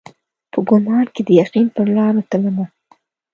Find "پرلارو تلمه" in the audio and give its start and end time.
1.75-2.65